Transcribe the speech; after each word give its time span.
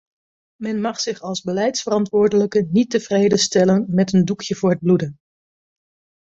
Men 0.59 0.81
mag 0.81 0.99
zich 0.99 1.21
als 1.23 1.41
beleidsverantwoordelijke 1.43 2.67
niet 2.71 2.89
tevreden 2.89 3.37
stellen 3.37 3.85
met 3.89 4.13
een 4.13 4.25
doekje 4.25 4.55
voor 4.55 4.69
het 4.69 4.79
bloeden. 4.79 5.19